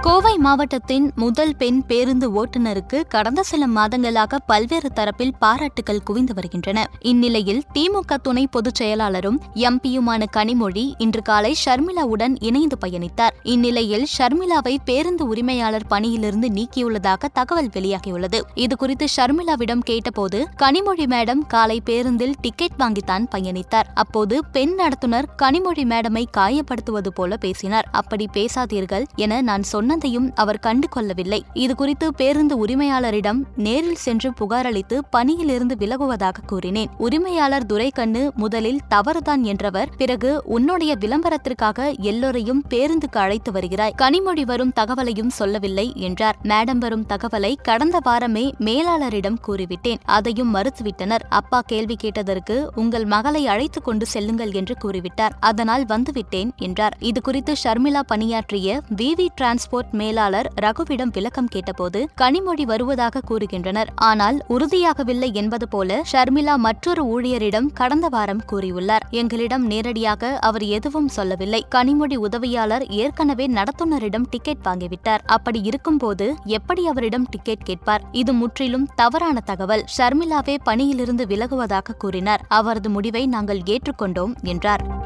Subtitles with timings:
[0.00, 6.86] கோவை மாவட்டத்தின் முதல் பெண் பேருந்து ஓட்டுநருக்கு கடந்த சில மாதங்களாக பல்வேறு தரப்பில் பாராட்டுகள் குவிந்து வருகின்றன.
[7.00, 13.30] இந்நிலையில் திமுக துணை பொதுச் செயலாளரும் எம்பியுமான கனிமொழி இன்று காலை ஷர்மிளாவுடன் இணைந்து பயணித்தார்.
[13.42, 18.40] இந்நிலையில் ஷர்மிளாவை பேருந்து உரிமையாளர் பணியிலிருந்து நீக்கியுள்ளதாக தகவல் வெளியாகியுள்ளது.
[18.54, 23.88] இதுகுறித்து ஷர்மிளாவிடம் கேட்டபோது கனிமொழி மேடம் காலை பேருந்தில் டிக்கெட் வாங்கித்தான் பயணித்தார்.
[23.94, 27.88] அப்போது பெண் நடத்துனர் கனிமொழி மேடமை காயப்படுத்துவது போல பேசினார்.
[27.92, 35.04] அப்படி பேசாதீர்கள் என நான் சொன்னதையும் அவர் கண்டு கொள்ளவில்லை இதுகுறித்து பேருந்து உரிமையாளரிடம் நேரில் சென்று புகார் அளித்து
[35.04, 36.88] பணியிலிருந்து விலகுவதாக கூறினேன்.
[36.98, 43.92] உரிமையாளர் துரைக்கண்ணு முதலில் தவறுதான் என்றவர் பிறகு உன்னுடைய விளம்பரத்திற்காக எல்லோரையும் பேருந்துக்கு அழைத்து வருகிறாய்.
[43.98, 46.36] கனிமொழி வரும் தகவலையும் சொல்லவில்லை என்றார்.
[46.42, 49.98] மேடம் வரும் தகவலை கடந்த வாரமே மேலாளரிடம் கூறிவிட்டேன்.
[50.04, 51.20] அதையும் மறுத்துவிட்டனர்.
[51.28, 55.30] அப்பா கேள்வி கேட்டதற்கு உங்கள் மகளை அழைத்துக் கொண்டு செல்லுங்கள் என்று கூறிவிட்டார்.
[55.40, 56.96] அதனால் வந்துவிட்டேன் என்றார்.
[57.00, 63.86] இதுகுறித்து ஷர்மிளா பணியாற்றிய விவி டிரான்ஸ்போர்ட் மேலாளர் ரகுவிடம் விளக்கம் கேட்டபோது கனிமொழி வருவதாக கூறுகின்றனர்.
[63.94, 69.00] ஆனால் உறுதியாகவில்லை என்பது போல ஷர்மிளா மற்றொரு ஊழியரிடம் கடந்த வாரம் கூறியுள்ளார்.
[69.10, 71.66] எங்களிடம் நேரடியாக அவர் எதுவும் சொல்லவில்லை.
[71.74, 75.18] கனிமொழி உதவியாளர் ஏற்கனவே நடத்துனரிடம் டிக்கெட் வாங்கிவிட்டார்.
[75.26, 78.02] அப்படி இருக்கும்போது எப்படி அவரிடம் டிக்கெட் கேட்பார்?
[78.12, 79.84] இது முற்றிலும் தவறான தகவல்.
[79.98, 82.44] ஷர்மிளாவே பணியிலிருந்து விலகுவதாக கூறினார்.
[82.48, 84.99] அவரது முடிவை நாங்கள் ஏற்றுக்கொண்டோம் என்றார்.